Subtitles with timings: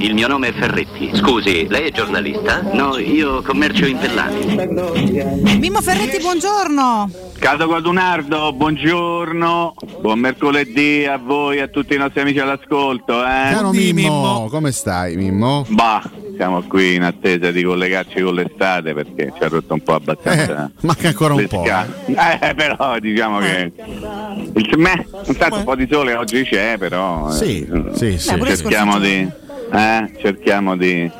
[0.00, 1.10] Il mio nome è Ferretti.
[1.12, 2.62] Scusi, lei è giornalista?
[2.72, 5.58] No, io commercio in pellati.
[5.58, 7.10] Mimmo Ferretti, buongiorno.
[7.36, 13.24] Cato Guadunardo, buongiorno, buon mercoledì a voi e a tutti i nostri amici all'ascolto.
[13.24, 13.50] Eh?
[13.50, 15.66] Caro Mimmo, come stai Mimmo?
[15.70, 19.94] Bah, siamo qui in attesa di collegarci con l'estate perché ci ha rotto un po'
[19.94, 20.66] abbastanza.
[20.66, 21.64] Eh, manca ancora un po'.
[21.64, 27.68] Eh, però diciamo che il, me, intanto un po' di sole oggi c'è, però sì,
[27.68, 28.44] eh, sì, sì.
[28.44, 31.10] cerchiamo di eh, cerchiamo di,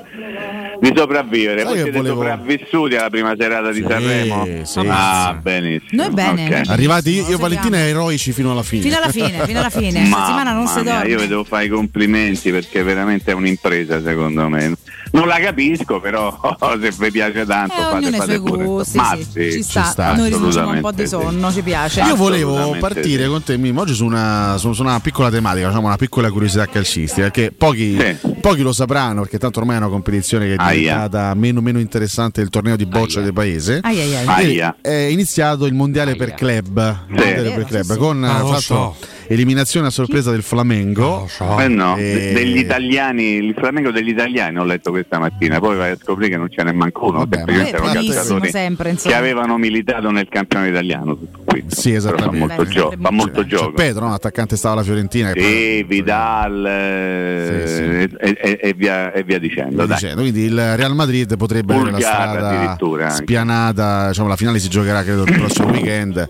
[0.81, 1.65] di sopravvivere.
[1.65, 2.17] Voi siete volevo...
[2.17, 4.45] sopravvissuti alla prima serata di sì, Sanremo?
[4.63, 5.43] Sì, ah, sì.
[5.43, 6.03] benissimo.
[6.03, 6.47] Noi bene.
[6.47, 6.63] Okay.
[6.67, 8.83] Arrivati io e Valentina eroici fino alla fine.
[8.83, 10.05] Fino alla fine, fino alla fine.
[10.09, 11.09] Ma, settimana non si dorme.
[11.09, 14.77] Io vi devo fare i complimenti perché veramente è un'impresa secondo me.
[15.11, 16.39] Non la capisco, però
[16.81, 18.65] se vi piace tanto eh, fate, fate pure.
[18.65, 19.83] Gusti, Ma sì, sì, ci, sta.
[19.83, 20.15] ci sta.
[20.15, 22.03] Noi riduciamo un po' di sonno, ci piace.
[22.03, 25.87] Io volevo partire con te, Mimmo, oggi su una, su, su una, piccola tematica, diciamo
[25.87, 27.97] una piccola curiosità calcistica, perché pochi,
[28.39, 32.41] pochi, lo sapranno, perché tanto ormai è una competizione che è diventata meno, meno, interessante
[32.41, 33.81] del torneo di boccia del paese.
[33.83, 34.77] Aia, aia, aia.
[34.81, 38.97] È iniziato il mondiale per club, mondiale per club con ah, fatto, so
[39.29, 41.29] eliminazione a sorpresa del Flamengo.
[41.39, 42.33] No, eh no, e...
[42.35, 46.37] degli italiani, il Flamengo degli italiani ho letto questa mattina, poi vai a scoprire che
[46.37, 51.19] non ce n'è manco uno, Vabbè, semplicemente sempre, che avevano militato nel campionato italiano.
[51.45, 51.65] Qui.
[51.69, 52.39] Sì, esattamente.
[52.39, 53.69] Fa molto, Beh, gio- fa molto gioco.
[53.69, 54.15] C'è Pedro, no?
[54.15, 55.33] attaccante stava alla Fiorentina.
[55.33, 55.85] Sì, poi...
[55.85, 57.83] Vidal sì, sì.
[57.83, 59.85] E, e, e, via, e, via, dicendo.
[59.85, 60.23] Via dicendo.
[60.23, 65.25] Quindi il Real Madrid potrebbe avere la strada spianata, diciamo, la finale si giocherà credo
[65.25, 66.29] il prossimo weekend,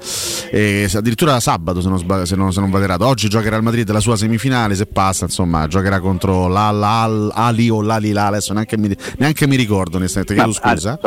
[0.51, 3.07] e addirittura sabato se non, sbag- se non, se non vado errato.
[3.07, 8.27] Oggi giocherà il Madrid la sua semifinale, se passa insomma giocherà contro l'Ali o l'Alila,
[8.27, 10.99] adesso neanche mi, neanche mi ricordo onestamente, chiedo scusa.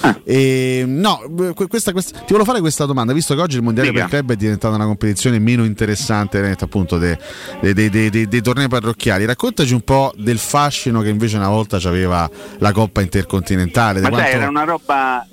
[0.00, 0.18] Ah.
[0.24, 1.20] E, no,
[1.68, 4.02] questa, questa, ti volevo fare questa domanda, visto che oggi il Mondiale Dica.
[4.02, 7.16] per Club è diventata una competizione meno interessante appunto dei,
[7.60, 12.28] dei, dei, dei, tornei parrocchiali, raccontaci un po' del fascino che invece una volta aveva
[12.58, 14.00] la Coppa Intercontinentale.
[14.00, 14.28] Ma quanto...
[14.28, 15.26] era una roba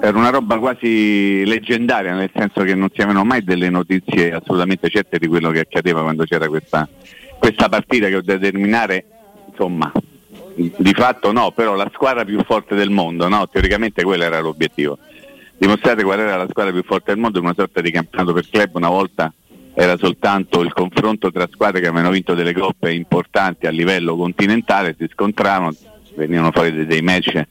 [0.00, 4.90] era una roba quasi leggendaria, nel senso che non si avevano mai delle notizie assolutamente
[4.90, 6.86] certe di quello che accadeva quando c'era questa,
[7.38, 9.04] questa partita che determinare,
[9.48, 9.90] insomma,
[10.54, 13.48] di fatto no, però la squadra più forte del mondo, no?
[13.48, 14.98] teoricamente quello era l'obiettivo.
[15.56, 18.74] Dimostrate qual era la squadra più forte del mondo, una sorta di campionato per club,
[18.74, 19.32] una volta
[19.72, 24.94] era soltanto il confronto tra squadre che avevano vinto delle coppe importanti a livello continentale,
[24.98, 25.74] si scontravano,
[26.14, 27.42] venivano fuori dei match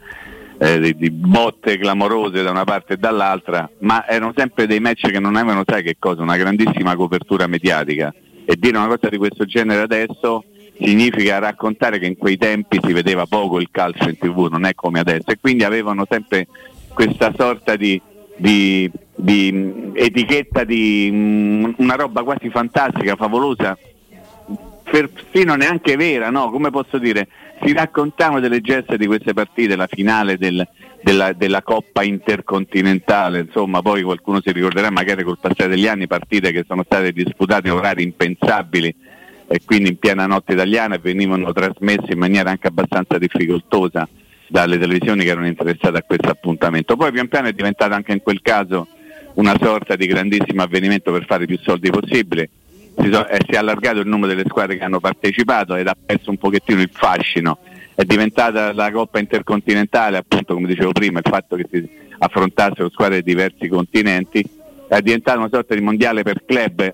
[0.58, 5.10] eh, di, di, botte clamorose da una parte e dall'altra, ma erano sempre dei match
[5.10, 8.14] che non avevano, sai che cosa, una grandissima copertura mediatica.
[8.46, 10.44] E dire una cosa di questo genere adesso
[10.80, 14.74] significa raccontare che in quei tempi si vedeva poco il calcio in tv, non è
[14.74, 16.48] come adesso, e quindi avevano sempre
[16.94, 18.00] questa sorta di,
[18.36, 23.78] di, di etichetta di mh, una roba quasi fantastica, favolosa,
[24.84, 26.50] perfino neanche vera, no?
[26.50, 27.28] Come posso dire?
[27.62, 30.68] Si raccontavano delle gesta di queste partite, la finale del,
[31.02, 36.52] della, della, Coppa Intercontinentale, insomma poi qualcuno si ricorderà magari col passare degli anni partite
[36.52, 38.94] che sono state disputate in orari impensabili
[39.48, 44.08] e quindi in piena notte italiana e venivano trasmesse in maniera anche abbastanza difficoltosa
[44.48, 46.96] dalle televisioni che erano interessate a questo appuntamento.
[46.96, 48.88] Poi pian piano è diventato anche in quel caso
[49.36, 52.50] una sorta di grandissimo avvenimento per fare più soldi possibile
[52.98, 55.96] si, so, eh, si, è allargato il numero delle squadre che hanno partecipato ed ha
[56.06, 57.60] perso un pochettino il fascino.
[57.96, 61.88] È diventata la Coppa Intercontinentale, appunto come dicevo prima, il fatto che si
[62.18, 64.44] affrontassero squadre di diversi continenti,
[64.88, 66.94] è diventata una sorta di mondiale per club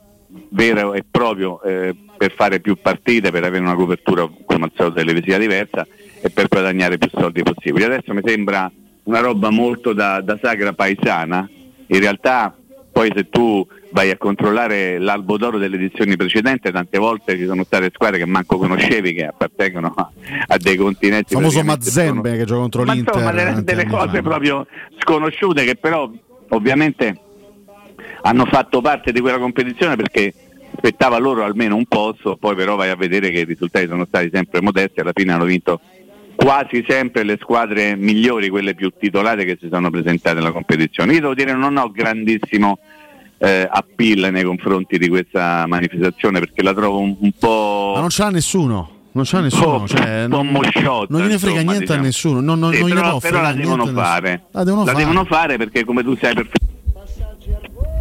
[0.50, 5.00] vero e proprio eh, per fare più partite, per avere una copertura come al solito
[5.00, 5.88] televisiva diversa
[6.22, 7.86] e per guadagnare più soldi possibili.
[7.86, 8.70] Adesso mi sembra
[9.04, 11.50] una roba molto da, da sagra paesana,
[11.88, 12.56] in realtà
[12.92, 17.64] poi se tu vai a controllare l'albo d'oro delle edizioni precedenti, tante volte ci sono
[17.64, 20.12] state squadre che manco conoscevi che appartengono a,
[20.48, 21.34] a dei continenti.
[21.34, 23.16] Il famoso Mazzembe che gioca contro ma l'Inter.
[23.16, 24.22] Insomma, delle, delle cose fa.
[24.22, 24.68] proprio
[25.00, 26.10] sconosciute che però
[26.50, 27.20] ovviamente
[28.22, 30.34] hanno fatto parte di quella competizione perché
[30.74, 34.30] aspettava loro almeno un posto, poi però vai a vedere che i risultati sono stati
[34.32, 35.82] sempre modesti, alla fine hanno vinto
[36.36, 41.14] quasi sempre le squadre migliori, quelle più titolate che si sono presentate nella competizione.
[41.14, 42.80] Io devo dire non ho grandissimo
[43.40, 47.94] eh, appeal nei confronti di questa manifestazione perché la trovo un, un po'...
[47.96, 48.98] Ma non ce l'ha nessuno.
[49.12, 52.00] Non c'è nessuno, cioè, non, mosciotta, non gliene frega insomma, niente diciamo.
[52.00, 52.40] a nessuno.
[52.42, 54.44] Non, non, sì, non però, però la devono fare.
[54.52, 55.04] La, devono, la fare.
[55.04, 56.68] devono fare perché come tu sai perfettamente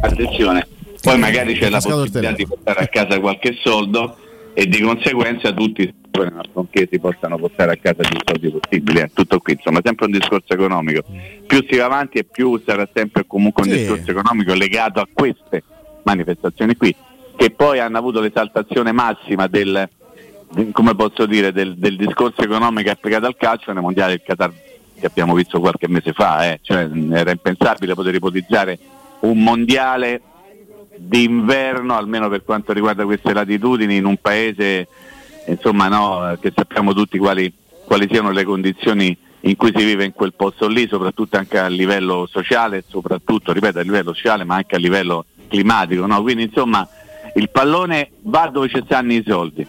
[0.02, 0.69] attenzione,
[1.00, 4.17] poi magari c'è la possibilità di portare a casa qualche soldo
[4.58, 8.99] e di conseguenza tutti affinché si possano portare a casa più soldi possibili.
[8.99, 11.05] Eh, tutto qui, insomma, sempre un discorso economico.
[11.46, 13.78] Più si va avanti e più sarà sempre comunque un sì.
[13.78, 15.62] discorso economico legato a queste
[16.02, 16.93] manifestazioni qui,
[17.37, 19.88] che poi hanno avuto l'esaltazione massima del,
[20.72, 24.52] come posso dire, del, del, discorso economico applicato al calcio nei mondiali del Qatar
[24.99, 26.58] che abbiamo visto qualche mese fa, eh.
[26.62, 28.76] cioè, era impensabile poter ipotizzare
[29.20, 30.20] un mondiale
[30.99, 34.89] d'inverno, almeno per quanto riguarda queste latitudini, in un paese
[35.47, 37.53] insomma, no, che sappiamo tutti quali,
[37.85, 41.69] quali, siano le condizioni in cui si vive in quel posto lì, soprattutto anche a
[41.69, 46.06] livello sociale, soprattutto, ripeto, a livello sociale, ma anche a livello climatico.
[46.06, 46.21] No?
[46.23, 46.87] Quindi insomma
[47.35, 49.67] il pallone va dove ci stanno i soldi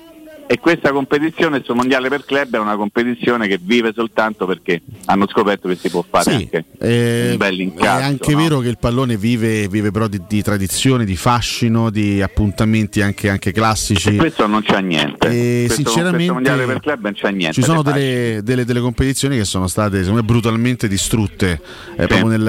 [0.51, 5.27] e questa competizione, suo mondiale per club, è una competizione che vive soltanto perché hanno
[5.27, 7.99] scoperto che si può fare sì, anche eh, un bel incasso.
[7.99, 8.37] È anche no?
[8.39, 13.29] vero che il pallone vive, vive però di, di, tradizione, di fascino, di appuntamenti anche,
[13.29, 14.15] anche classici.
[14.15, 15.27] E questo non c'è niente.
[15.27, 17.53] E questo, sinceramente, questo mondiale per club non c'è niente.
[17.53, 21.61] Ci sono delle, delle, delle, competizioni che sono state me, brutalmente distrutte
[21.95, 22.07] eh, sì.
[22.07, 22.47] proprio nel,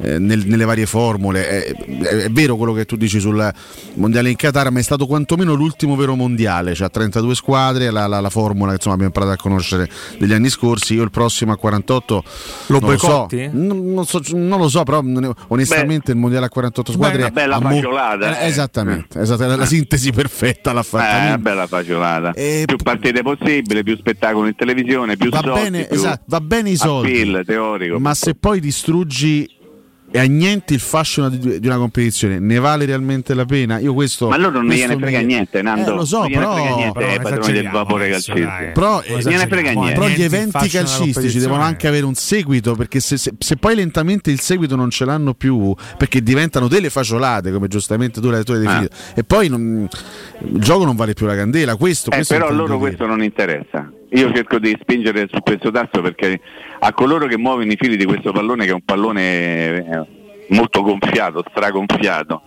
[0.00, 1.46] eh, nel, nelle varie formule.
[1.46, 3.52] È, è, è, vero quello che tu dici sul
[3.96, 6.72] mondiale in Qatar, ma è stato quantomeno l'ultimo vero mondiale.
[6.72, 9.88] Cioè 32 squadre, la, la, la formula che insomma, abbiamo imparato a conoscere
[10.18, 10.94] degli anni scorsi.
[10.94, 12.24] Io il prossimo a 48
[12.66, 13.26] lo non lo so.
[13.52, 15.02] Non, non, so, non, lo so, però
[15.48, 18.38] onestamente Beh, il mondiale a 48 squadre è una bella fagiolata.
[18.40, 19.22] Eh, esattamente, eh.
[19.22, 21.22] esattamente, la sintesi perfetta l'ha fatta.
[21.22, 22.32] Eh, una bella fagiolata.
[22.32, 22.64] E...
[22.66, 26.70] Più partite possibile, più spettacolo in televisione, più va soldi, bene, più esatto, va bene
[26.70, 27.20] i soldi.
[27.20, 27.98] Appeal, teorico.
[27.98, 29.60] Ma se poi distruggi
[30.12, 33.78] e a niente il fascino di, di, una competizione ne vale realmente la pena?
[33.78, 35.24] Io questo Ma loro non gliene frega mi...
[35.24, 35.92] niente, Nando.
[35.92, 38.70] Eh, lo so, non però, frega niente però ai padroni del vapore calcistico.
[38.74, 39.92] Però, eh, gliene niente.
[39.92, 44.30] però gli eventi calcistici devono anche avere un seguito, perché se, se, se, poi lentamente
[44.30, 48.94] il seguito non ce l'hanno più, perché diventano delle fagiolate, come giustamente tu l'hai definito,
[48.94, 49.12] ah.
[49.14, 49.88] e poi non,
[50.40, 51.76] il gioco non vale più la candela.
[51.76, 53.90] Questo, eh, questo però a loro questo non interessa.
[54.14, 56.38] Io cerco di spingere su questo tasto perché
[56.80, 60.06] a coloro che muovono i fili di questo pallone, che è un pallone eh,
[60.48, 62.42] molto gonfiato, stragonfiato.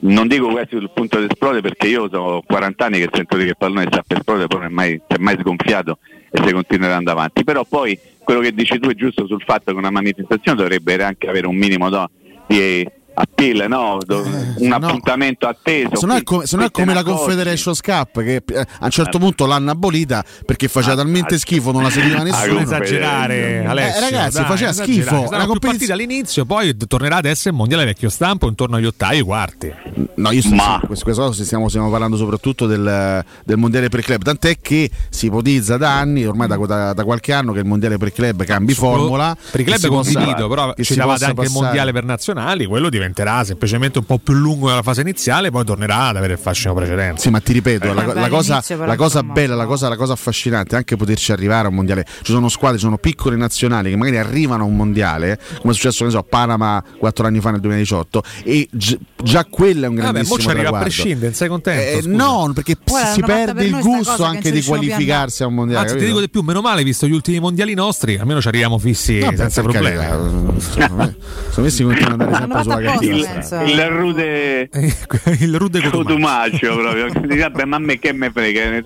[0.00, 3.42] Non dico quasi sul punto di esplodere perché io ho 40 anni che sento che
[3.42, 5.98] il pallone sta per esplodere, poi non è mai, è mai sgonfiato
[6.30, 7.44] e si continuerà andando avanti.
[7.44, 11.28] Però poi quello che dici tu è giusto sul fatto che una manifestazione dovrebbe anche
[11.28, 12.10] avere un minimo no,
[12.46, 13.98] di a PIL, no?
[14.08, 15.96] un no, appuntamento atteso.
[15.96, 19.18] Se no è come, no è come la Confederation Cup che eh, a un certo
[19.18, 22.54] punto l'hanno abolita perché faceva ah, talmente ah, schifo, non la seguiva nessuno.
[22.54, 25.26] Non esagerare, Alessio, eh, ragazzi, dai, faceva schifo.
[25.28, 29.74] Una competizione all'inizio, poi tornerà ad essere mondiale vecchio stampo intorno agli ottavi e quarti.
[30.14, 30.80] No, io sto, Ma...
[30.84, 35.76] questo, questo stiamo, stiamo, parlando soprattutto del, del, mondiale per club, tant'è che si ipotizza
[35.76, 39.36] da anni, ormai da, da, da qualche anno, che il mondiale per club cambi formula.
[39.50, 43.44] Per i club è condiviso, però ci davate anche il mondiale per nazionali, quello diventerà
[43.44, 47.20] semplicemente un po' più lungo nella fase iniziale, poi tornerà ad avere il fascino precedente.
[47.20, 50.12] Sì, ma ti ripeto, eh, la, la, cosa, la cosa bella, la cosa, la cosa
[50.12, 52.06] affascinante è anche poterci arrivare a un mondiale.
[52.22, 55.76] Ci sono squadre, ci sono piccole nazionali che magari arrivano a un mondiale, come è
[55.76, 59.94] successo, so, a Panama quattro anni fa nel 2018, e gi- già quello è un
[59.96, 62.08] grandissimo Vabbè, arriva a prescindere, non sei contento?
[62.08, 65.86] Eh, no, perché Guarda, si perde il gusto anche di qualificarsi a un mondiale.
[65.86, 68.78] Anzi, ti dico di più, meno male, visto gli ultimi mondiali nostri, almeno ci arriviamo
[68.78, 70.04] fissi no, senza problemi.
[71.50, 73.62] Sono messi continuano ad andare sempre sulla carta.
[73.62, 74.68] Il rude
[75.40, 77.08] il rude cotumaccio proprio.
[77.12, 78.82] Vabbè, ma a me che me frega?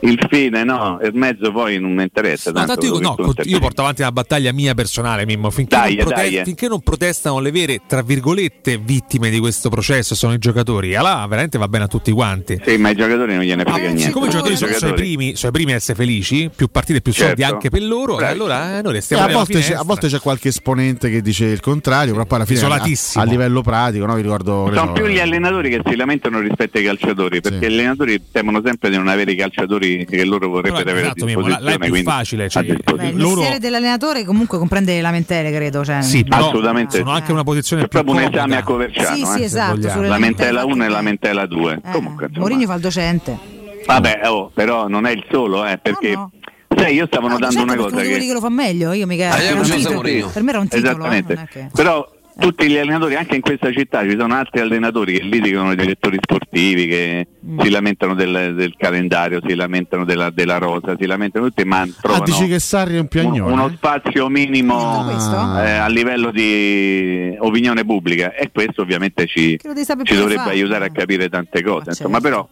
[0.00, 2.50] Il fine, no, il mezzo poi non mi interessa.
[2.52, 5.50] No, tanto io, no, io porto avanti una battaglia mia personale, Mimmo.
[5.50, 6.44] Finché, dai, non prote- dai.
[6.44, 10.94] finché non protestano le vere, tra virgolette, vittime di questo processo, sono i giocatori.
[10.94, 12.60] Allora veramente va bene a tutti quanti.
[12.64, 14.02] Sì, ma i giocatori non gliene frega ah, niente.
[14.02, 17.02] Siccome i giocatori sono, sono, i primi, sono i primi a essere felici, più partite,
[17.02, 17.28] più certo.
[17.28, 18.32] soldi anche per loro, Bravi.
[18.32, 21.44] allora eh, noi restiamo eh, a, volte c'è, a volte c'è qualche esponente che dice
[21.44, 24.14] il contrario, però poi alla fine a, a, livello pratico, no?
[24.14, 24.70] Vi ricordo.
[24.72, 27.64] Sono più gli allenatori che si lamentano rispetto ai calciatori, perché sì.
[27.64, 31.46] gli allenatori temono sempre di non avere i calciatori che loro vorrebbero avere esatto, Mimo,
[31.46, 32.48] là, è più facile.
[32.48, 33.36] Cioè, Beh, il loro...
[33.36, 35.84] mestiere dell'allenatore comunque comprende le lamentele, credo.
[35.84, 36.98] Cioè, sì, assolutamente.
[36.98, 39.16] Sono anche una posizione è proprio un esame a Coverciano.
[39.16, 40.00] Sì, sì, eh, esatto.
[40.00, 41.80] Lamentela 1 e lamentela 2.
[41.84, 43.38] Eh, comunque, Mourinho fa il docente.
[43.86, 46.12] Vabbè, oh, però non è il solo, eh, perché...
[46.12, 46.38] No, no.
[46.76, 47.96] Sai, io stavo notando certo, una cosa.
[47.96, 48.08] Che...
[48.08, 49.32] quelli che lo fa meglio, io mica.
[49.32, 50.90] Ah, per me era un titolo.
[50.90, 51.32] Esattamente.
[51.32, 51.68] Eh, che...
[51.72, 52.08] Però
[52.40, 56.18] tutti gli allenatori, anche in questa città ci sono altri allenatori che litigano i direttori
[56.20, 57.60] sportivi, che mm.
[57.60, 62.22] si lamentano del, del, calendario, si lamentano della, della, rosa, si lamentano tutti, ma trovano
[62.22, 63.52] ah, dici che Sarri è un piagnone?
[63.52, 65.62] uno spazio minimo ah.
[65.62, 69.58] eh, a livello di opinione pubblica e questo ovviamente ci,
[70.04, 70.50] ci dovrebbe fare.
[70.50, 71.90] aiutare a capire tante cose.
[71.90, 72.48] Ah, Insomma, però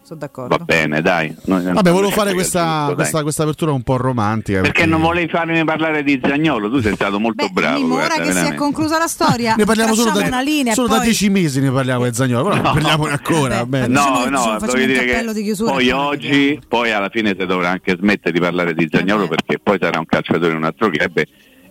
[0.49, 1.35] va bene, dai.
[1.47, 4.61] Noi, Vabbè, volevo fare questa, tutto, questa, questa, apertura un po' romantica.
[4.61, 7.87] Perché, perché, non volevi farmi parlare di Zagnolo, tu sei stato molto Beh, bravo.
[7.87, 8.47] Ora guarda, che veramente.
[8.47, 9.55] si è conclusa la storia.
[9.85, 10.99] parliamo solo da, linea, solo poi...
[10.99, 12.73] da dieci mesi ne parliamo del Zagnolo, però no.
[12.73, 13.67] parliamone ancora.
[13.67, 18.33] Beh, no, no, voglio dire che poi oggi, poi alla fine si dovrà anche smettere
[18.33, 21.19] di parlare di Zagnolo eh perché poi sarà un calciatore in un altro club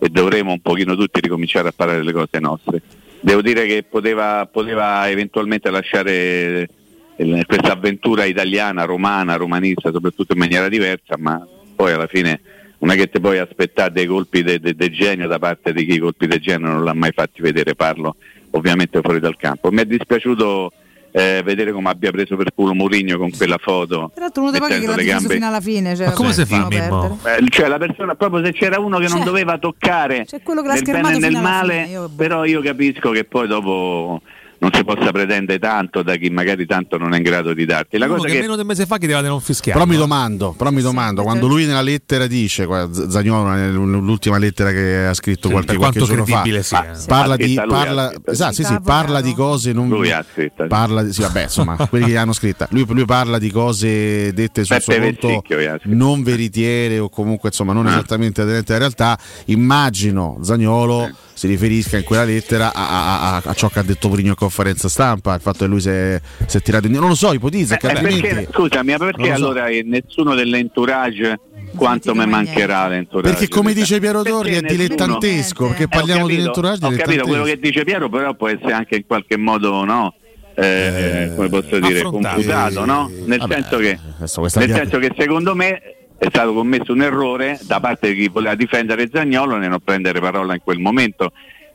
[0.00, 2.82] e dovremo un pochino tutti ricominciare a parlare delle cose nostre.
[3.20, 6.68] Devo dire che poteva, poteva eventualmente lasciare
[7.16, 12.40] questa avventura italiana, romana, romanista, soprattutto in maniera diversa, ma poi alla fine
[12.78, 15.84] non è che ti puoi aspettare dei colpi di de, de genio da parte di
[15.84, 18.16] chi i colpi di genio non l'ha mai fatti vedere, parlo
[18.50, 19.70] ovviamente fuori dal campo.
[19.70, 20.72] Mi è dispiaciuto
[21.10, 24.10] eh, vedere come abbia preso per culo Mourinho con quella foto.
[24.14, 25.34] Però tu non te paghi che l'ha gambe...
[25.34, 25.96] fino alla fine.
[25.96, 26.68] Cioè, Ma come si fa?
[26.68, 31.16] Eh, cioè la persona, proprio se c'era uno che cioè, non doveva toccare nel bene
[31.16, 32.10] e nel male, fine, io...
[32.14, 34.22] però io capisco che poi dopo
[34.60, 37.96] non si possa pretendere tanto da chi magari tanto non è in grado di darti.
[37.96, 39.78] La cosa che, che meno di un mese fa che deve non fischiare.
[39.78, 42.66] Però mi domando, però mi domando, sì, quando lui nella lettera dice,
[43.08, 47.06] Zagnolo l'ultima lettera che ha scritto sì, qualche, qualche giorno fa, sì, eh.
[47.06, 50.66] parla, di, parla, esatto, sì, sì, parla di cose non lui ha scritto.
[50.66, 52.66] Parla di, sì, vabbè, insomma, quelli che hanno scritta.
[52.70, 55.42] Lui, lui, parla di cose dette sul suo conto
[55.84, 57.90] non veritiere o comunque insomma non ah.
[57.90, 59.18] esattamente aderenti alla realtà.
[59.46, 64.08] Immagino Zagnolo eh si riferisca in quella lettera a, a, a, ciò che ha detto
[64.08, 67.06] Prigno in conferenza stampa, il fatto che lui si è, si è tirato indietro.
[67.06, 67.76] Non lo so, ipotizza.
[67.76, 69.80] Eh, eh perché, scusami, ma perché allora so.
[69.84, 71.38] nessuno dell'entourage
[71.76, 73.30] quanto mi mancherà l'entourage?
[73.36, 76.84] Perché come dice Piero Torri è dilettantesco, perché parliamo capito, di entourage.
[76.84, 80.14] Ho capito quello che dice Piero, però può essere anche in qualche modo no.
[80.56, 83.08] Eh, eh come posso dire, confutato, no?
[83.26, 87.78] Nel, Vabbè, senso, che, nel senso che secondo me è stato commesso un errore da
[87.78, 91.30] parte di chi voleva difendere Zagnolo nel non prendere parola in quel momento.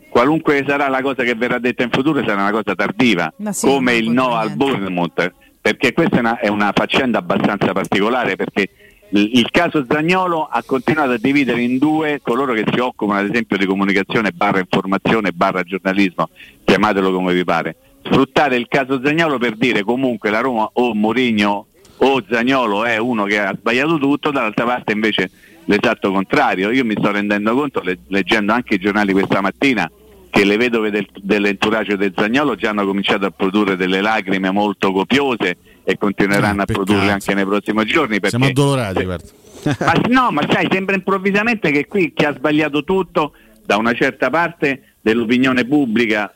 [0.10, 3.96] Qualunque sarà la cosa che verrà detta in futuro sarà una cosa tardiva, sì, come
[3.96, 8.70] il no al Bournemouth, perché questa è una, è una faccenda abbastanza particolare perché
[9.16, 13.58] il caso Zagnolo ha continuato a dividere in due coloro che si occupano ad esempio
[13.58, 16.30] di comunicazione barra informazione barra giornalismo,
[16.64, 17.76] chiamatelo come vi pare.
[18.04, 23.24] Sfruttare il caso Zagnolo per dire comunque la Roma o Mourinho o Zagnolo è uno
[23.26, 25.30] che ha sbagliato tutto, dall'altra parte invece
[25.66, 26.72] l'esatto contrario.
[26.72, 29.90] Io mi sto rendendo conto, le, leggendo anche i giornali questa mattina,
[30.30, 34.92] che le vedove del, dell'entourage del Zagnolo già hanno cominciato a produrre delle lacrime molto
[34.92, 38.20] copiose e continueranno eh, a produrle anche nei prossimi giorni.
[38.20, 43.34] Perché, Siamo addolorati, ma, no, ma sai, sembra improvvisamente che qui chi ha sbagliato tutto
[43.66, 46.34] da una certa parte dell'opinione pubblica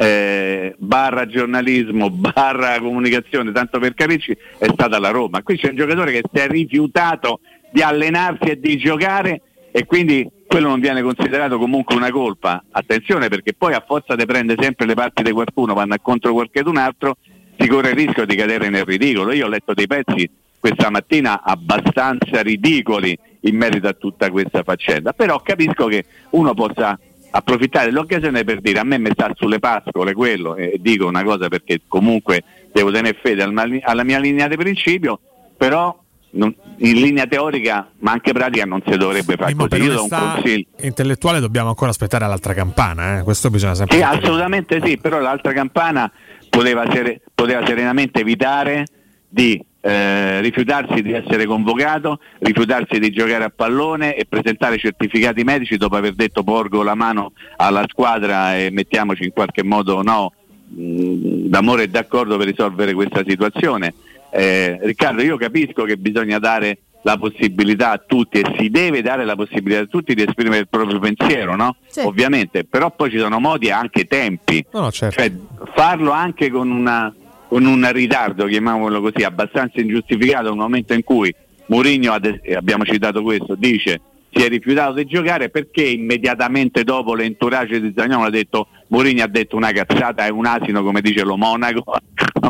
[0.00, 5.42] eh, barra giornalismo, barra comunicazione, tanto per capirci, è stata la Roma.
[5.42, 7.40] Qui c'è un giocatore che si è rifiutato
[7.70, 12.64] di allenarsi e di giocare e quindi quello non viene considerato comunque una colpa.
[12.70, 16.78] Attenzione perché poi a forza di prendere sempre le parti di qualcuno, vanno contro qualcun
[16.78, 17.18] altro,
[17.58, 19.32] si corre il rischio di cadere nel ridicolo.
[19.32, 20.28] Io ho letto dei pezzi
[20.58, 26.98] questa mattina abbastanza ridicoli in merito a tutta questa faccenda, però capisco che uno possa
[27.30, 31.48] approfittare dell'occasione per dire a me mi sta sulle pascole quello e dico una cosa
[31.48, 35.20] perché comunque devo tenere fede alla mia linea di principio,
[35.56, 35.98] però
[36.32, 39.82] non, in linea teorica ma anche pratica non si dovrebbe fare così.
[39.82, 40.66] Io do un consiglio.
[40.80, 43.22] Intellettuale dobbiamo ancora aspettare l'altra campana, eh?
[43.22, 43.96] questo bisogna sempre.
[43.96, 46.10] Sì, assolutamente sì, però l'altra campana
[46.48, 48.86] poteva, ser- poteva serenamente evitare
[49.28, 55.76] di eh, rifiutarsi di essere convocato, rifiutarsi di giocare a pallone e presentare certificati medici
[55.76, 60.32] dopo aver detto porgo la mano alla squadra e mettiamoci in qualche modo no,
[60.68, 63.94] mh, mm, d'amore e d'accordo per risolvere questa situazione.
[64.30, 69.24] Eh, Riccardo, io capisco che bisogna dare la possibilità a tutti e si deve dare
[69.24, 71.76] la possibilità a tutti di esprimere il proprio pensiero, no?
[71.86, 72.00] Sì.
[72.00, 74.64] Ovviamente, però poi ci sono modi e anche tempi.
[74.72, 75.18] No, certo.
[75.18, 75.32] cioè,
[75.74, 77.12] farlo anche con una
[77.50, 81.34] con un ritardo, chiamiamolo così, abbastanza ingiustificato nel momento in cui
[81.66, 84.00] Mourinho, abbiamo citato questo, dice
[84.32, 89.26] si è rifiutato di giocare perché immediatamente dopo l'entourage di Zagnolo ha detto Mourinho ha
[89.26, 91.82] detto una cazzata, è un asino come dice lo Monaco.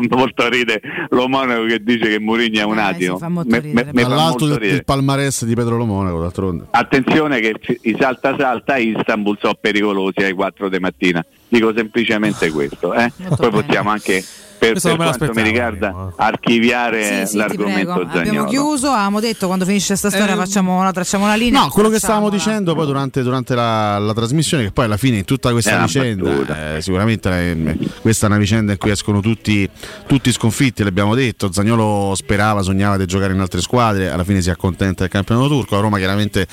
[0.09, 0.79] Molto ride
[1.09, 3.17] lo Monaco che dice che Mourinho è un eh, asino.
[3.17, 6.65] dall'alto del il palmarès di Pedro Lo Monaco d'altronde.
[6.69, 11.25] Attenzione che i salta salta a Istanbul sono pericolosi ai 4 di mattina.
[11.47, 13.11] Dico semplicemente questo eh?
[13.35, 14.23] poi possiamo anche
[14.61, 18.19] per, per quanto mi riguarda archiviare sì, sì, l'argomento Zagnolo.
[18.19, 21.61] Abbiamo chiuso, avevamo detto quando finisce questa storia eh, facciamo, la, tracciamo la linea.
[21.61, 22.35] No, quello che stavamo la...
[22.35, 26.75] dicendo poi durante, durante la, la, trasmissione, che poi alla fine in tutta questa vicenda,
[26.75, 29.67] eh, sicuramente eh, questa è una vicenda in cui escono tutti,
[30.05, 34.51] tutti sconfitti, l'abbiamo detto, Zagnolo sperava, sognava di giocare in altre squadre, alla fine si
[34.51, 36.45] accontenta del campionato turco, la Roma chiaramente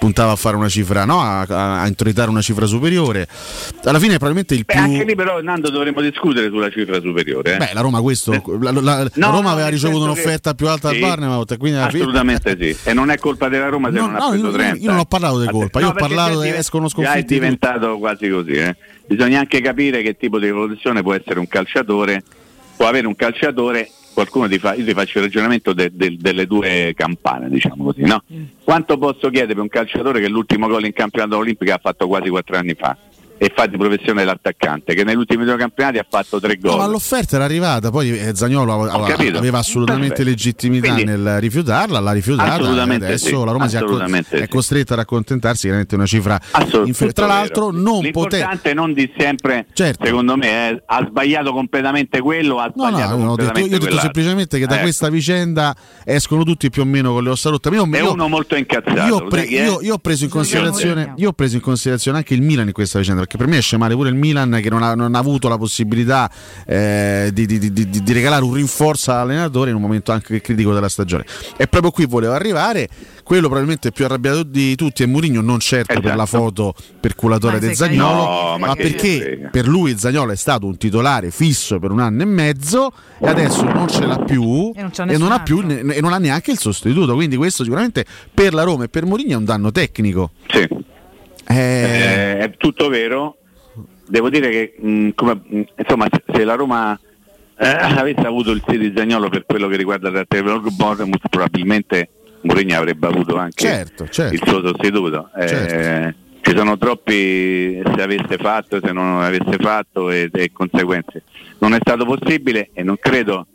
[0.00, 3.28] puntava a fare una cifra, no, a, a, a introitare una cifra superiore.
[3.84, 4.82] Alla fine probabilmente il Beh, più...
[4.82, 7.51] Anche lì però Nando dovremmo discutere sulla cifra superiore.
[7.54, 7.56] Eh?
[7.56, 8.42] Beh, la Roma questo, eh.
[8.60, 10.56] la, la, la no, Roma aveva ricevuto un'offerta che...
[10.56, 12.76] più alta sì, al Barnemouth, quindi assolutamente sì.
[12.90, 14.76] E non è colpa della Roma se no, non ha preso 30.
[14.78, 17.18] Io non ho parlato di colpa, io ho parlato di escono sconfitti.
[17.18, 18.76] è diventato quasi così, eh.
[19.06, 22.22] Bisogna anche capire che tipo di evoluzione può essere un calciatore,
[22.76, 26.46] può avere un calciatore qualcuno ti fa, io ti faccio il ragionamento de, de, delle
[26.46, 28.22] due campane, diciamo così, no?
[28.32, 28.44] Mm.
[28.62, 32.28] Quanto posso chiedere per un calciatore che l'ultimo gol in campionato olimpico ha fatto quasi
[32.28, 32.96] quattro anni fa?
[33.38, 36.72] E fa di professione l'attaccante che negli ultimi due campionati ha fatto tre gol.
[36.72, 40.28] No, ma l'offerta era arrivata, poi eh, Zagnolo aveva, aveva assolutamente Perfetto.
[40.28, 44.94] legittimità Quindi, nel rifiutarla, l'ha rifiutata assolutamente adesso sì, la Roma si è, è costretta
[44.94, 46.38] ad accontentarsi chiaramente una cifra
[46.84, 47.12] inferiore.
[47.12, 48.74] Tra l'altro non L'importante poter...
[48.74, 50.04] non di sempre, certo.
[50.04, 53.98] secondo me, è, ha sbagliato completamente quello, ha sbagliato no, no, detto, Io ho detto
[53.98, 54.82] semplicemente che da ecco.
[54.82, 55.74] questa vicenda
[56.04, 57.68] escono tutti più o meno con le ossa rotte.
[57.70, 59.00] Io, è io, uno molto incazzato.
[59.00, 62.42] Io, pre, io, io ho preso in considerazione, io ho preso in considerazione anche il
[62.42, 64.94] Milan in questa vicenda perché per me esce male pure il Milan che non ha,
[64.94, 66.30] non ha avuto la possibilità
[66.66, 70.88] eh, di, di, di, di, regalare un rinforzo all'allenatore in un momento anche critico della
[70.88, 71.24] stagione.
[71.56, 72.88] E proprio qui volevo arrivare.
[73.22, 76.06] Quello probabilmente più arrabbiato di tutti è Mourinho, non certo esatto.
[76.06, 76.42] per la esatto.
[76.42, 81.30] foto perculatore del Zagnolo, no, ma, ma perché per lui Zagnolo è stato un titolare
[81.30, 85.16] fisso per un anno e mezzo e adesso non ce l'ha più e non, e
[85.16, 87.14] non ha più e non ha neanche il sostituto.
[87.14, 90.32] Quindi questo sicuramente per la Roma e per Mourinho è un danno tecnico.
[90.48, 90.90] Sì.
[91.46, 92.38] Eh...
[92.38, 93.36] è tutto vero.
[94.06, 96.98] Devo dire che mh, mm, come, mm, insomma, se la Roma
[97.56, 100.26] eh, avesse avuto il sì di Zagnolo per quello che riguarda il
[100.76, 102.08] Bournemouth, probabilmente
[102.42, 104.34] Mourinho avrebbe avuto anche certo, certo.
[104.34, 105.30] il suo sostituto.
[105.36, 106.18] Eh, certo.
[106.40, 111.22] ci sono troppi se avesse fatto, se non avesse fatto e, e conseguenze.
[111.58, 113.46] Non è stato possibile e non credo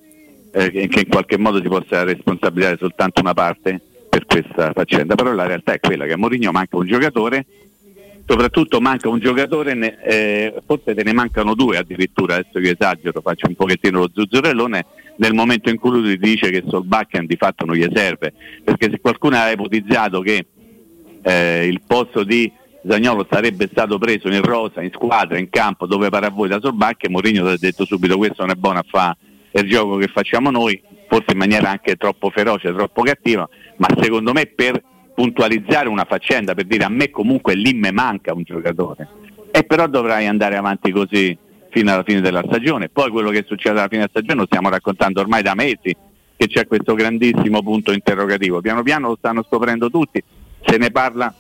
[0.52, 5.34] eh, che in qualche modo si possa responsabilizzare soltanto una parte per questa faccenda, però
[5.34, 7.46] la realtà è quella che a Mourinho manca un giocatore
[8.28, 13.48] soprattutto manca un giocatore, eh, forse te ne mancano due addirittura, adesso che esagero, faccio
[13.48, 14.86] un pochettino lo zuzzurellone,
[15.18, 19.00] nel momento in cui lui dice che Solbakken di fatto non gli serve, perché se
[19.00, 20.46] qualcuno ha ipotizzato che
[21.22, 22.52] eh, il posto di
[22.86, 27.10] Zagnolo sarebbe stato preso in rosa, in squadra, in campo, dove para voi da Solbakken,
[27.10, 29.16] Mourinho ha detto subito questo non è buono a fare
[29.52, 34.34] il gioco che facciamo noi, forse in maniera anche troppo feroce, troppo cattiva, ma secondo
[34.34, 34.84] me per
[35.18, 39.08] puntualizzare una faccenda per dire a me comunque lì me manca un giocatore.
[39.50, 41.36] E però dovrai andare avanti così
[41.72, 42.90] fino alla fine della stagione.
[42.90, 45.96] Poi quello che succede alla fine della stagione lo stiamo raccontando ormai da mesi
[46.36, 48.62] che c'è questo grandissimo punto interrogativo.
[48.62, 50.24] Piano piano lo stanno scoprendo tutti
[50.64, 51.34] se ne parla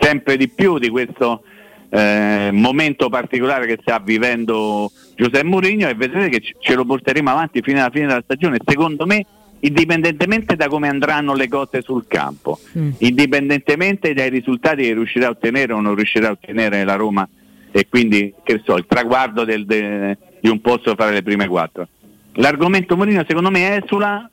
[0.00, 1.44] sempre di più di questo
[1.88, 7.62] eh, momento particolare che sta vivendo Giuseppe Mourinho e vedrete che ce lo porteremo avanti
[7.62, 8.58] fino alla fine della stagione.
[8.64, 9.24] Secondo me
[9.60, 12.90] indipendentemente da come andranno le cose sul campo, mm.
[12.98, 17.28] indipendentemente dai risultati che riuscirà a ottenere o non riuscirà a ottenere la Roma
[17.70, 21.88] e quindi che so, il traguardo del, de, di un posto fare le prime quattro.
[22.34, 24.28] L'argomento Mourinho secondo me esula,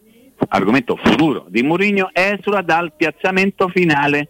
[0.50, 4.30] argomento futuro di Mourinho esula dal piazzamento finale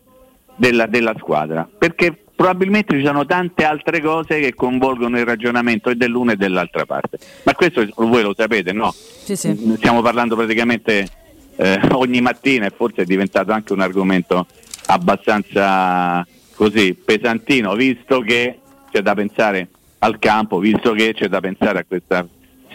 [0.56, 6.34] della, della squadra, perché probabilmente ci sono tante altre cose che coinvolgono il ragionamento dell'una
[6.34, 7.18] e dell'altra parte.
[7.44, 8.94] Ma questo voi lo sapete, no?
[8.94, 9.74] Sì, sì.
[9.78, 11.08] Stiamo parlando praticamente
[11.56, 14.46] eh, ogni mattina e forse è diventato anche un argomento
[14.86, 18.60] abbastanza così pesantino, visto che
[18.92, 19.70] c'è da pensare
[20.00, 22.26] al campo, visto che c'è da pensare a questa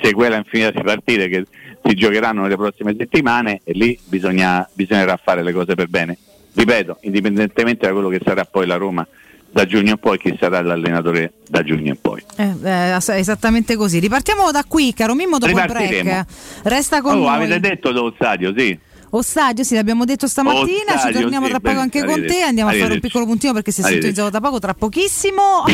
[0.02, 1.46] sequela infinita di partite che
[1.84, 6.18] si giocheranno nelle prossime settimane e lì bisogna, bisognerà fare le cose per bene.
[6.52, 9.06] Ripeto, indipendentemente da quello che sarà poi la Roma
[9.52, 12.22] da giugno in poi chi sarà l'allenatore da giugno in poi.
[12.36, 13.98] Eh, eh, esattamente così.
[13.98, 16.24] Ripartiamo da qui, caro Mimmo, dopo il break.
[16.62, 17.34] Resta con oh, noi.
[17.34, 18.78] Avete detto da stadio, sì.
[19.14, 22.70] Ostadio, sì, l'abbiamo detto stamattina, Ostadio, ci torniamo sì, tra poco anche con te, andiamo
[22.70, 25.64] a fare un piccolo puntino perché si è sintonizzato da poco, tra pochissimo.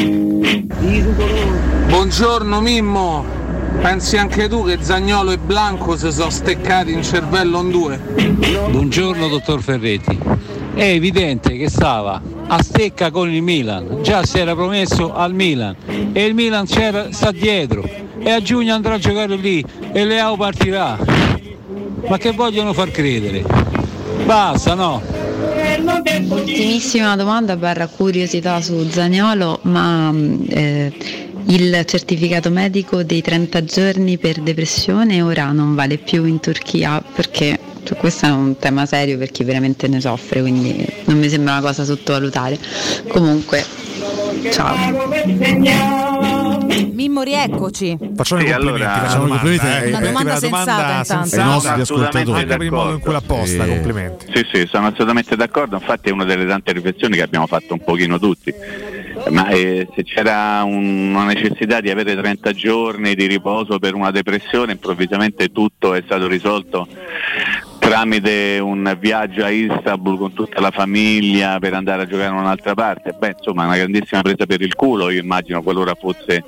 [1.87, 3.25] Buongiorno Mimmo,
[3.81, 7.97] pensi anche tu che Zagnolo e Blanco si sono steccati in cervello in due?
[7.99, 10.19] Buongiorno dottor Ferretti,
[10.79, 15.75] è evidente che stava a stecca con il Milan, già si era promesso al Milan
[16.13, 17.83] e il Milan sta dietro
[18.21, 19.63] e a giugno andrà a giocare lì
[19.93, 20.97] e Leao partirà.
[22.07, 23.45] Ma che vogliono far credere?
[24.25, 25.03] Basta, no?
[26.29, 30.15] Ultimissima domanda barra curiosità su Zagnolo, ma
[30.49, 30.93] eh,
[31.47, 37.59] il certificato medico dei 30 giorni per depressione ora non vale più in Turchia perché
[37.97, 41.61] questo è un tema serio per chi veramente ne soffre, quindi non mi sembra una
[41.63, 42.59] cosa sottovalutare.
[43.09, 43.65] Comunque,
[44.51, 44.77] ciao.
[46.93, 47.97] Mimmo, rieccoci.
[48.15, 51.37] Facciamo sì, allora, facciamo una domanda, eh, una domanda sensata intanto.
[51.37, 52.33] Ai nostri ascoltatori.
[52.33, 53.69] Anche per il modo in cui posta, sì.
[53.69, 54.27] complimenti.
[54.33, 57.83] Sì, sì, sono assolutamente d'accordo, infatti è una delle tante riflessioni che abbiamo fatto un
[57.83, 58.53] pochino tutti.
[59.31, 64.11] Ma eh, se c'era un, una necessità di avere 30 giorni di riposo per una
[64.11, 66.87] depressione, improvvisamente tutto è stato risolto
[67.89, 72.75] tramite un viaggio a Istanbul con tutta la famiglia per andare a giocare in un'altra
[72.75, 73.15] parte.
[73.19, 76.45] Beh, insomma, una grandissima presa per il culo, io immagino qualora fosse,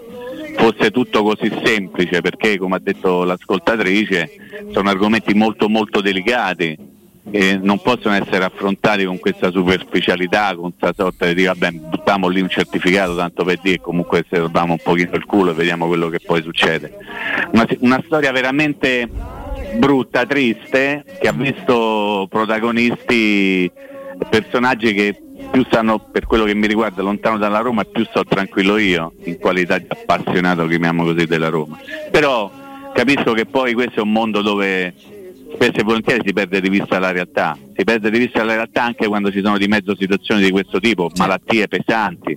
[0.58, 4.30] fosse tutto così semplice, perché come ha detto l'ascoltatrice,
[4.70, 6.88] sono argomenti molto molto delicati
[7.30, 12.40] eh, non possono essere affrontati con questa superficialità, con questa sorta di vabbè buttiamo lì
[12.40, 16.08] un certificato tanto per dire comunque se dobbiamo un pochino il culo e vediamo quello
[16.08, 16.92] che poi succede.
[17.52, 19.08] Una, una storia veramente
[19.76, 23.70] brutta, triste, che ha visto protagonisti,
[24.28, 28.76] personaggi che più stanno per quello che mi riguarda lontano dalla Roma più sto tranquillo
[28.76, 31.78] io in qualità di appassionato chiamiamo così della Roma.
[32.10, 32.50] Però
[32.92, 34.94] capisco che poi questo è un mondo dove
[35.52, 38.82] spesso e volentieri si perde di vista la realtà, si perde di vista la realtà
[38.82, 42.36] anche quando ci sono di mezzo situazioni di questo tipo, malattie pesanti,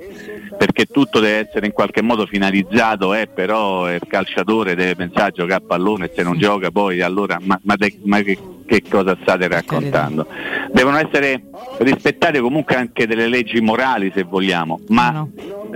[0.58, 5.32] perché tutto deve essere in qualche modo finalizzato, eh, però il calciatore deve pensare a
[5.32, 9.18] giocare a pallone, se non gioca poi allora ma, ma, de, ma che, che, cosa
[9.22, 10.28] state raccontando?
[10.72, 11.44] Devono essere
[11.80, 15.28] rispettate comunque anche delle leggi morali se vogliamo, ma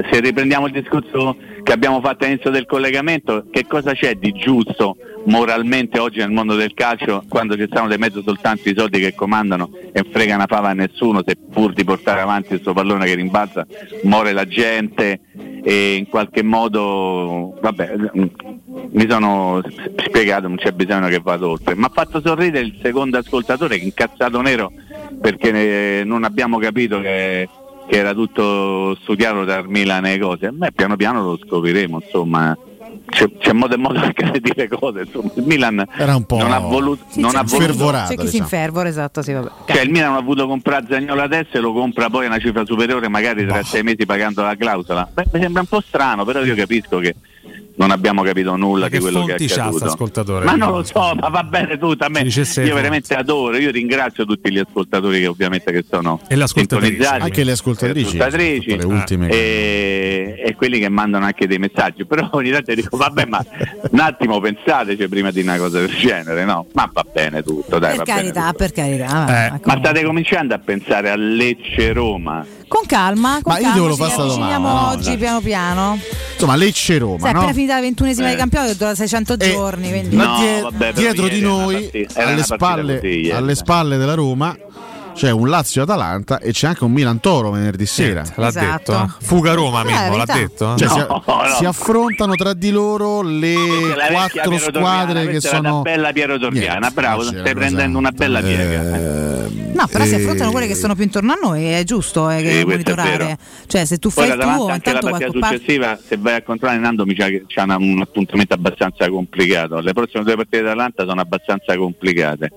[0.09, 4.95] se riprendiamo il discorso che abbiamo fatto all'inizio del collegamento, che cosa c'è di giusto
[5.27, 9.13] moralmente oggi nel mondo del calcio quando ci stanno di mezzo soltanto i soldi che
[9.13, 9.56] comandano
[9.91, 13.65] e frega una fava a nessuno seppur di portare avanti il suo pallone che rimbalza
[14.03, 15.19] muore la gente
[15.63, 17.95] e in qualche modo vabbè
[18.91, 19.61] mi sono
[19.97, 23.85] spiegato non c'è bisogno che vada oltre mi ha fatto sorridere il secondo ascoltatore che
[23.85, 24.71] incazzato nero
[25.19, 27.49] perché non abbiamo capito che
[27.87, 32.55] che era tutto studiato da Milan e cose, ma piano piano lo scopriremo, insomma.
[33.09, 35.01] C'è, c'è, modo e modo anche di dire cose.
[35.01, 37.05] Insomma, il Milan era un po' non ha voluto.
[37.07, 38.29] Sì, non c'è, ha voluto c'è chi diciamo.
[38.29, 39.21] si infervora, esatto.
[39.21, 42.27] Sì, cioè, il Milan non ha voluto comprare Zagnolo adesso e lo compra poi a
[42.27, 45.09] una cifra superiore, magari tra sei mesi pagando la clausola.
[45.11, 47.15] Beh, mi sembra un po' strano, però io capisco che
[47.77, 49.85] non abbiamo capito nulla di quello che è accaduto.
[49.85, 52.03] Ascoltatore, ma non lo so, ma va bene tutto.
[52.03, 56.35] A me, io veramente adoro, io ringrazio tutti gli ascoltatori che ovviamente che sono e
[56.35, 59.29] anche le ascoltatrici, le, ascoltatrici le ultime.
[59.29, 62.05] E, e, quelli che mandano anche dei messaggi.
[62.05, 63.43] Però ogni tanto dico, vabbè, ma
[63.91, 66.65] un attimo pensateci prima di una cosa del genere, no?
[66.73, 67.97] Ma va bene tutto, dai.
[67.97, 68.57] Per carità, tutto.
[68.57, 69.47] per carità.
[69.47, 69.59] Eh.
[69.63, 73.95] Ma state cominciando a pensare a Lecce Roma con calma, con Ma calma, io devo
[73.95, 74.89] fare questa domanda.
[74.91, 75.99] oggi no, piano piano.
[76.33, 77.27] Insomma, Lecce Roma.
[77.27, 77.39] Sì, no?
[77.67, 78.31] Finita la ventunesima eh.
[78.31, 79.89] di campionato dura 600 eh, giorni.
[79.89, 80.15] Quindi...
[80.15, 84.57] No, die- vabbè, dietro di noi, alle spalle, così, alle spalle della Roma,
[85.13, 88.23] c'è un Lazio-Atalanta e c'è anche un Milan-Toro venerdì sera.
[88.23, 88.91] Sì, l'ha esatto.
[88.91, 89.15] detto.
[89.19, 90.75] Fuga Roma, Mimmo, l'ha detto.
[90.77, 91.55] Cioè, no, si, no.
[91.57, 93.55] si, affrontano tra di loro le
[94.11, 95.73] quattro squadre che sono.
[95.73, 99.36] Una bella Piero Torriana, bravo, stai prendendo una bella piega.
[99.47, 102.29] Eh, no, però eh, si affrontano quelle che sono più intorno a noi, è giusto
[102.29, 103.37] eh, sì, monitorare.
[103.67, 106.03] Cioè, se tu fai Poi il tuo, anche la partita successiva, part...
[106.07, 109.79] se vai a controllare Nando mi c'è, c'è un appuntamento abbastanza complicato.
[109.79, 112.51] Le prossime due partite dell'Atalanta sono abbastanza complicate.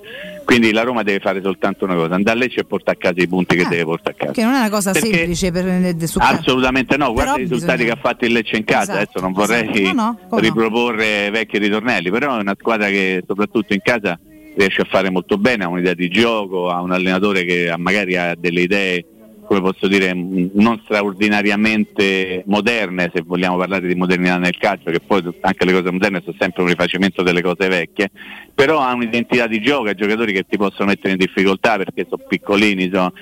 [0.45, 3.23] Quindi la Roma deve fare soltanto una cosa, andare a Lecce e portare a casa
[3.23, 4.33] i punti che ah, deve portare a casa.
[4.33, 7.95] Che non è una cosa Perché semplice per su Assolutamente no, guarda i risultati bisogna...
[7.95, 9.95] che ha fatto il Lecce in casa, esatto, adesso non vorrei esatto.
[9.95, 14.19] no, no, riproporre vecchi ritornelli, però è una squadra che soprattutto in casa
[14.61, 18.35] riesce a fare molto bene, ha un'idea di gioco, ha un allenatore che magari ha
[18.35, 19.05] delle idee
[19.51, 25.25] come posso dire, non straordinariamente moderne, se vogliamo parlare di modernità nel calcio, che poi
[25.41, 28.13] anche le cose moderne sono sempre un rifacimento delle cose vecchie,
[28.55, 32.23] però ha un'identità di gioco, ha giocatori che ti possono mettere in difficoltà perché sono
[32.29, 33.13] piccolini, sono,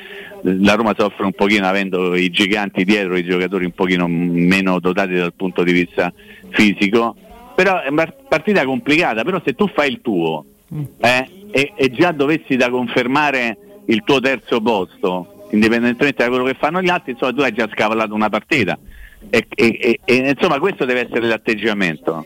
[0.42, 5.14] la Roma soffre un pochino avendo i giganti dietro, i giocatori un pochino meno dotati
[5.14, 6.12] dal punto di vista
[6.50, 7.16] fisico,
[7.54, 10.57] però è una partita complicata, però se tu fai il tuo mm.
[10.98, 16.54] Eh, e, e già dovessi da confermare il tuo terzo posto, indipendentemente da quello che
[16.54, 18.78] fanno gli altri, insomma tu hai già scavallato una partita.
[19.30, 22.24] E, e, e insomma questo deve essere l'atteggiamento.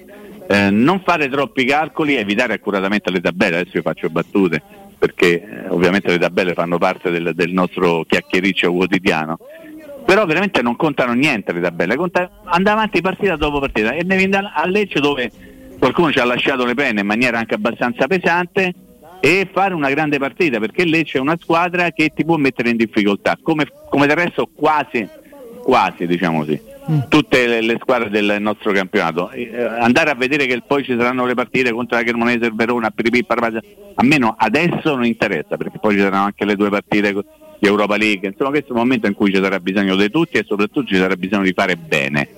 [0.48, 4.62] Eh, non fare troppi calcoli, evitare accuratamente le tabelle, adesso io faccio battute
[5.02, 9.36] perché eh, ovviamente le tabelle fanno parte del, del, nostro chiacchiericcio quotidiano,
[10.04, 14.22] però veramente non contano niente le tabelle, conta, andare avanti partita dopo partita e devi
[14.22, 15.32] andare a Lecce dove
[15.82, 18.72] qualcuno ci ha lasciato le penne in maniera anche abbastanza pesante
[19.18, 22.76] e fare una grande partita perché Lecce è una squadra che ti può mettere in
[22.76, 25.08] difficoltà, come, come del resto quasi,
[25.60, 26.60] quasi diciamo così.
[26.88, 26.98] Mm.
[27.08, 31.26] Tutte le, le, squadre del nostro campionato eh, andare a vedere che poi ci saranno
[31.26, 35.80] le partite contro la Cremonese, il Verona, Piripì, a me no, adesso non interessa perché
[35.80, 39.08] poi ci saranno anche le due partite di Europa League insomma questo è un momento
[39.08, 42.28] in cui ci sarà bisogno di tutti e soprattutto ci sarà bisogno di fare bene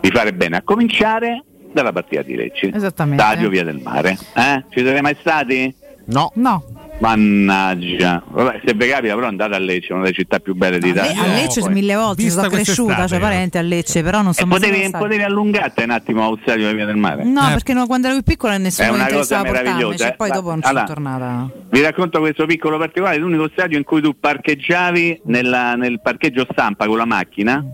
[0.00, 4.64] di fare bene a cominciare dalla partita di Lecce stadio Via del Mare eh?
[4.70, 5.74] ci siete mai stati?
[6.06, 6.30] No.
[6.34, 6.64] No.
[6.98, 11.22] Mannaggia, Vabbè, se vi capita però andate a Lecce, una delle città più belle d'Italia.
[11.22, 14.90] A Lecce no, mille volte sono cresciuta, cioè parente a Lecce, però non so potevi,
[14.90, 17.24] potevi allungarte un attimo a Stadio Via del Mare?
[17.24, 17.52] No, eh.
[17.52, 20.86] perché no, quando ero più piccola nessuno mi interessava portarmi, cioè, poi dopo non allora,
[20.86, 21.50] sono tornata.
[21.68, 26.86] Vi racconto questo piccolo particolare, l'unico stadio in cui tu parcheggiavi nella, nel parcheggio stampa
[26.86, 27.64] con la macchina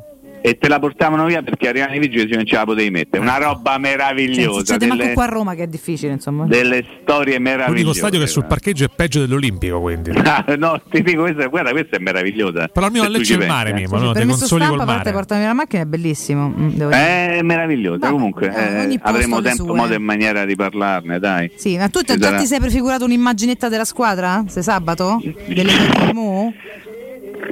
[0.42, 3.22] e te la portavano via perché arrivavano i vigili e non ce la potevi mettere.
[3.22, 4.58] Una roba meravigliosa.
[4.58, 6.46] Succede delle, manco qua a Roma che è difficile, insomma.
[6.46, 7.72] Delle storie meravigliose.
[7.72, 10.10] L'unico stadio che sul parcheggio è peggio dell'Olimpico, quindi.
[10.30, 12.68] Ah, no, ti dico, questa, guarda, questa è meravigliosa.
[12.68, 14.12] Però almeno a Lecce il mare, Mimo, no?
[14.12, 15.10] Te consoli col mare.
[15.10, 16.54] Portami la macchina è bellissimo.
[16.56, 18.46] Mm, è meravigliosa, Beh, comunque.
[18.46, 19.74] Eh, avremo tempo, sue.
[19.74, 21.50] modo e maniera di parlarne, dai.
[21.56, 22.38] Sì, ma tu già sarà...
[22.38, 24.44] ti sei prefigurato un'immaginetta della squadra?
[24.46, 25.20] Se sabato?
[25.46, 25.72] Delle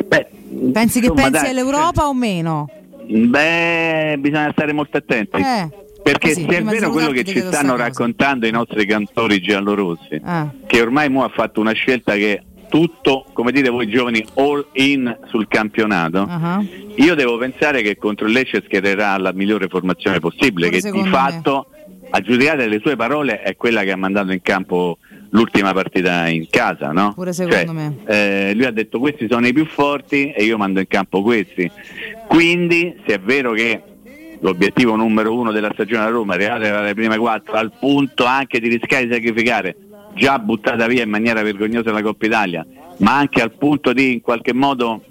[0.07, 0.27] Beh,
[0.73, 2.69] Pensi che pensi dai, all'Europa o meno?
[3.09, 5.41] Beh, bisogna stare molto attenti.
[5.41, 5.87] Eh.
[6.03, 10.49] Perché sì, se è vero quello che ci stanno raccontando i nostri cantori giallorossi, eh.
[10.67, 15.19] che ormai Mu ha fatto una scelta che tutto, come dite voi giovani, all in
[15.27, 16.95] sul campionato, uh-huh.
[16.97, 21.09] io devo pensare che contro il Lecce schiererà la migliore formazione possibile, Pure che di
[21.09, 22.09] fatto, me.
[22.11, 24.99] a giudicare le sue parole, è quella che ha mandato in campo
[25.31, 27.13] l'ultima partita in casa, no?
[27.15, 27.97] Pure secondo cioè, me.
[28.07, 31.71] Eh, lui ha detto questi sono i più forti e io mando in campo questi.
[32.27, 33.83] Quindi, se è vero che
[34.41, 38.61] l'obiettivo numero uno della stagione a Roma è arrivare alle prime quattro, al punto anche
[38.61, 39.77] di rischiare di sacrificare,
[40.15, 42.67] già buttata via in maniera vergognosa la Coppa Italia,
[42.99, 45.03] ma anche al punto di in qualche modo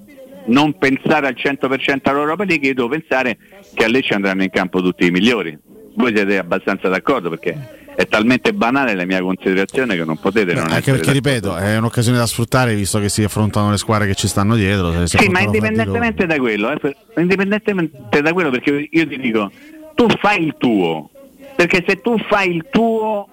[0.46, 3.38] non pensare al 100% all'Europa League, io devo pensare
[3.74, 5.58] che a Lecce andranno in campo tutti i migliori.
[5.96, 10.60] Voi siete abbastanza d'accordo perché è talmente banale la mia considerazione che non potete Beh,
[10.60, 14.14] non anche perché ripeto è un'occasione da sfruttare visto che si affrontano le squadre che
[14.14, 19.18] ci stanno dietro sì ma indipendentemente da quello eh, indipendentemente da quello perché io ti
[19.18, 19.52] dico
[19.96, 21.10] tu fai il tuo
[21.56, 23.28] perché se tu fai il tuo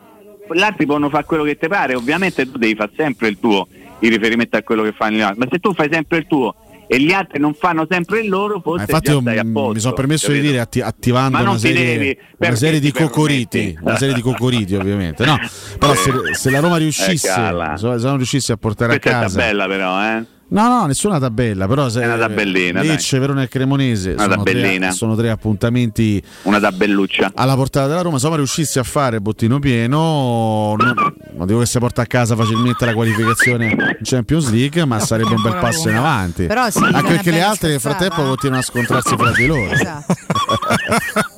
[0.51, 3.69] gli altri possono fare quello che ti pare ovviamente tu devi fare sempre il tuo
[3.99, 6.55] in riferimento a quello che fanno gli altri ma se tu fai sempre il tuo
[6.87, 10.43] e gli altri non fanno sempre il loro, forse infatti io mi sono permesso capito?
[10.43, 15.25] di dire atti- attivando una serie, una serie, di cocoriti, una serie di cocoriti ovviamente.
[15.25, 15.39] No,
[15.79, 19.41] però se, se la Roma riuscisse, se la Roma riuscisse a portare Questa a casa...
[19.41, 20.25] È bella però, eh?
[20.55, 22.81] No, no, nessuna tabella, però se è una tabellina.
[22.81, 24.87] Lecce, Verona e Cremonese una sono tabellina.
[24.87, 28.19] Tre, sono tre appuntamenti una tabelluccia alla portata della Roma.
[28.19, 30.95] Se Roma riuscisse a fare bottino pieno, non,
[31.35, 35.35] non dico che si porta a casa facilmente la qualificazione in Champions League, ma sarebbe
[35.35, 36.47] un bel passo in avanti.
[36.47, 39.73] Però sì, Anche perché le altre nel frattempo continuano a scontrarsi fra di loro.
[39.73, 40.15] Esatto.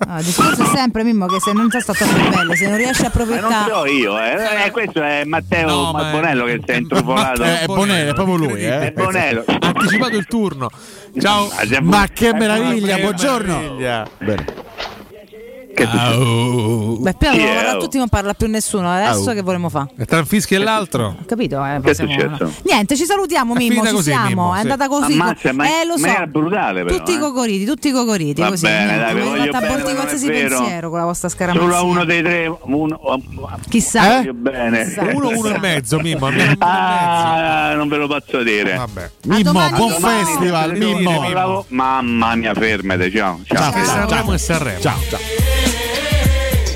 [0.07, 2.77] no, il discorso è sempre Mimmo che se non c'è stato più belle, se non
[2.77, 3.49] riesci a approfittare.
[3.49, 4.67] non so io, eh.
[4.67, 7.43] Eh, questo è Matteo no, Bonello che si è intrufolato.
[7.43, 8.93] È Bonello, è proprio lui, eh.
[9.47, 10.71] Ha anticipato il turno.
[11.19, 11.49] Ciao.
[11.83, 13.59] Ma che meraviglia, buongiorno.
[13.59, 14.09] Meraviglia.
[14.19, 14.66] Bene.
[15.77, 16.97] Che oh.
[17.01, 17.73] Beh, Piero yeah.
[17.73, 18.91] non tutti, non parla più nessuno.
[18.91, 19.35] Adesso oh.
[19.35, 19.89] che vorremmo fare?
[20.07, 21.09] Tra un fischio e l'altro.
[21.21, 21.63] Ho capito?
[21.63, 22.51] Eh, che è successo?
[22.63, 23.85] Niente, ci salutiamo, Mimmo.
[23.85, 24.27] Ci così, siamo.
[24.27, 25.13] Mimmo, è andata così.
[25.13, 26.07] Ammazza, ma, eh, lo so.
[26.07, 27.19] Ma brutale, però, tutti i eh.
[27.19, 28.41] cocoriti, tutti i cocoriti.
[28.41, 28.65] Va così.
[28.65, 31.77] Bene, dai, fatto aborti qualsiasi pensiero con la vostra scaramanzia.
[31.77, 32.59] Solo uno dei tre.
[32.63, 33.01] Uno,
[33.69, 34.23] Chissà.
[34.23, 34.33] Eh?
[34.33, 34.85] Bene.
[34.85, 35.03] Chissà.
[35.13, 36.31] Uno, uno e mezzo, Mimmo.
[36.61, 38.77] Ah, non ve lo posso dire.
[38.77, 39.11] Vabbè.
[39.25, 41.67] Mimmo, buon festival, Mimmo.
[41.69, 43.13] Mamma mia, fermate.
[43.13, 43.41] Ciao.
[43.45, 43.73] Ciao.
[43.73, 44.09] Ciao.
[44.09, 44.39] Ciao.
[44.39, 44.79] Ciao.
[44.81, 45.66] Ciao.